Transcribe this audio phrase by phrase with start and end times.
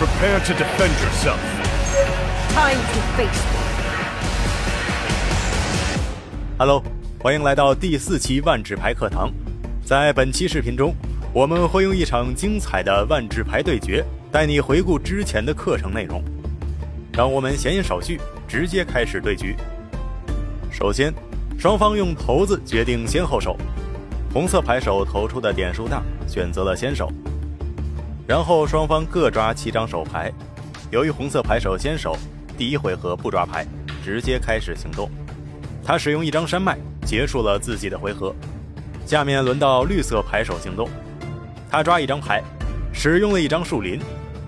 [0.00, 1.38] Prepare to defend yourself.
[2.54, 3.42] Time to face.
[6.56, 6.82] Hello，
[7.18, 9.30] 欢迎来到第四期万智牌课堂。
[9.84, 10.94] 在本期视频中，
[11.34, 14.02] 我们会用一场精彩的万智牌对决，
[14.32, 16.24] 带你回顾之前的课程内容。
[17.12, 19.54] 让我们闲言少叙，直接开始对局。
[20.72, 21.12] 首先，
[21.58, 23.54] 双方用骰子决定先后手。
[24.32, 27.12] 红色牌手投出的点数大，选择了先手。
[28.30, 30.32] 然后双方各抓七张手牌。
[30.92, 32.16] 由于红色牌手先手，
[32.56, 33.66] 第一回合不抓牌，
[34.04, 35.10] 直接开始行动。
[35.84, 38.32] 他使用一张山脉结束了自己的回合。
[39.04, 40.88] 下面轮到绿色牌手行动，
[41.68, 42.40] 他抓一张牌，
[42.92, 44.00] 使用了一张树林，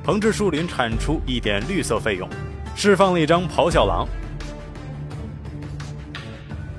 [0.07, 2.29] 横置树林产出一点绿色费用，
[2.77, 4.07] 释放了一张咆哮狼。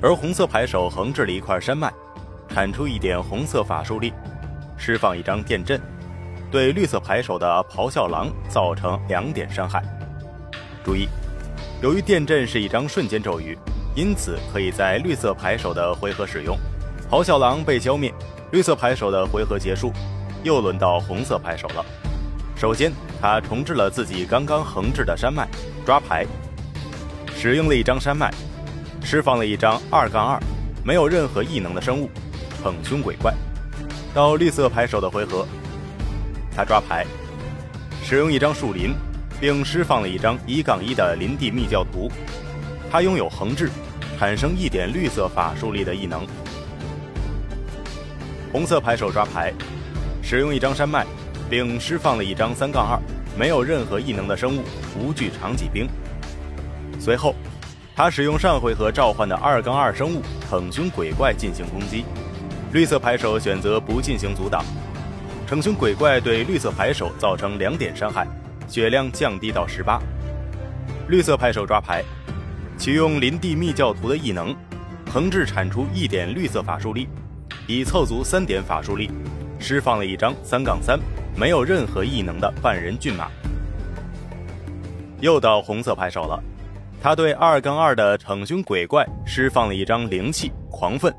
[0.00, 1.92] 而红色牌手横置了一块山脉。
[2.48, 4.10] 产出一点红色法术力，
[4.78, 5.78] 释放一张电阵，
[6.54, 9.82] 对绿色牌手的咆哮狼造成两点伤害。
[10.84, 11.08] 注意，
[11.82, 13.58] 由于电阵是一张瞬间咒语，
[13.96, 16.56] 因此可以在绿色牌手的回合使用。
[17.10, 18.14] 咆哮狼被消灭，
[18.52, 19.92] 绿色牌手的回合结束，
[20.44, 21.84] 又轮到红色牌手了。
[22.54, 25.48] 首先，他重置了自己刚刚横置的山脉，
[25.84, 26.24] 抓牌，
[27.34, 28.32] 使用了一张山脉，
[29.02, 30.40] 释放了一张二杠二，
[30.84, 32.08] 没有任何异能的生物。
[32.62, 33.34] 逞凶鬼怪，
[34.14, 35.44] 到绿色牌手的回合，
[36.56, 37.04] 他抓牌，
[38.04, 38.94] 使用一张树林，
[39.40, 42.10] 并释放了一张一杠一的林地密教徒。
[42.90, 43.68] 他拥有横置，
[44.18, 46.24] 产生一点绿色法术力的异能。
[48.52, 49.52] 红色牌手抓牌，
[50.22, 51.04] 使用一张山脉，
[51.50, 53.00] 并释放了一张三杠二，
[53.36, 54.62] 没有任何异能的生物
[54.96, 55.88] 无惧长戟兵。
[57.00, 57.34] 随后，
[57.96, 62.04] 他使用上回合召唤的二杠二生物逞凶鬼怪进行攻击。
[62.72, 64.64] 绿色牌手选择不进行阻挡，
[65.46, 68.26] 逞凶鬼怪对绿色牌手造成两点伤害，
[68.66, 70.00] 血量降低到十八。
[71.08, 72.02] 绿色牌手抓牌，
[72.78, 74.56] 启用林地密教徒的异能，
[75.12, 77.08] 横置产出一点绿色法术力，
[77.66, 79.10] 已凑足三点法术力，
[79.58, 80.98] 释放了一张三杠三，
[81.36, 83.28] 没有任何异能的半人骏马。
[85.20, 86.42] 又到红色牌手了，
[87.02, 91.14] 他对二杠二的逞凶鬼怪释放了一张灵气狂愤。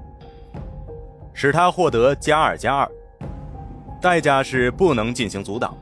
[1.33, 2.89] 使他获得加二加二，
[4.05, 5.75] 代价是不能进行阻挡。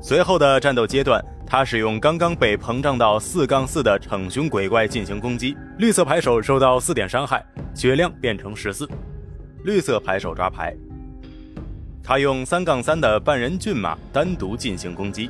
[0.00, 8.88] 随后的战斗阶段，他使用刚刚被膨胀到四杠四的逞凶鬼怪进行攻击，绿色牌手受到四点伤害，血量变成十四。
[9.64, 10.72] 绿色牌手抓牌，
[12.00, 15.28] 他用三杠三的半人骏马单独进行攻击。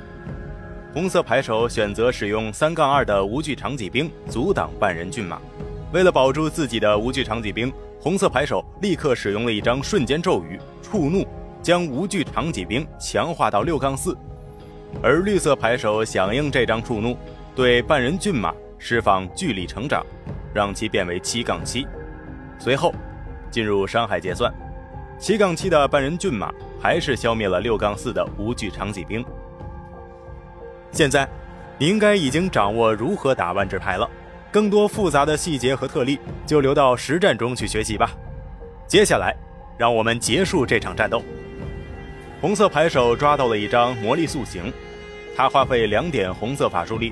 [0.93, 5.41] 红色牌手选择使用三杠二的无惧长戟兵阻挡半人骏马，
[5.95, 7.73] 为了保住自己的无惧长戟兵。
[7.99, 11.27] 红色牌手立刻使用了一张瞬间咒语“触怒”，
[11.65, 14.15] 将无惧长戟兵强化到六杠四。
[15.03, 17.17] 而绿色牌手响应这张触怒，
[17.57, 20.05] 对半人骏马释放巨力成长，
[20.53, 21.87] 让其变为七杠七。
[22.59, 22.95] 随后
[23.51, 24.53] 进入伤害结算，
[25.19, 29.25] 七杠七的半人骏马还是消灭了六杠四的无惧长戟兵。
[30.93, 31.27] 现在，
[31.79, 34.09] 你应该已经掌握如何打万智牌了。
[34.53, 38.13] 更多复杂的细节和特例，就留到实战中去学习吧。
[38.87, 39.35] 接下来，
[39.77, 41.21] 让我们结束这场战斗。
[42.45, 44.71] 红色牌手抓到了一张魔力塑形，
[45.35, 47.11] 他花费两点红色法术力，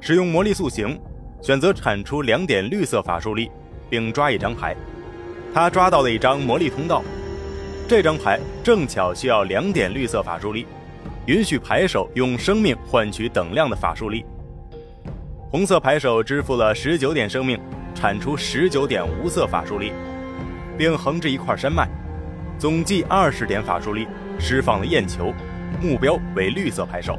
[0.00, 0.98] 使用魔力塑形，
[1.42, 3.50] 选择产出两点绿色法术力，
[3.90, 4.74] 并抓一张牌。
[5.52, 7.02] 他抓到了一张魔力通道，
[7.86, 10.66] 这张牌正巧需要两点绿色法术力，
[11.26, 14.24] 允许牌手用生命换取等量的法术力。
[15.50, 17.60] 红色牌手支付了十九点生命，
[17.94, 19.92] 产出十九点无色法术力，
[20.78, 21.86] 并横置一块山脉，
[22.58, 24.08] 总计二十点法术力，
[24.38, 25.32] 释放了焰球，
[25.80, 27.18] 目标为绿色牌手。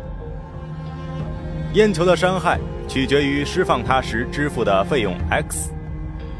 [1.73, 5.71] 焰球的伤害取决于释放它时支付的费用 x，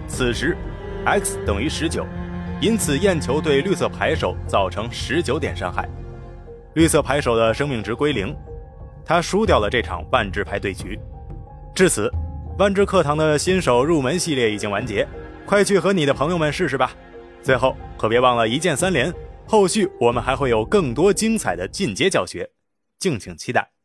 [0.07, 0.57] 此时
[1.05, 2.05] x 等于十九，
[2.61, 5.87] 因此焰球对绿色牌手造成十九点伤害，
[6.73, 8.35] 绿色牌手的生命值归零，
[9.05, 10.97] 他输掉了这场半智牌对局。
[11.75, 12.11] 至此，
[12.57, 15.07] 万智课堂的新手入门系列已经完结，
[15.45, 16.91] 快去和你的朋友们试试吧！
[17.43, 19.13] 最后可别忘了一键三连，
[19.47, 22.51] 后续我们还会有更多精彩的进阶教学，
[22.99, 23.76] 敬请期待。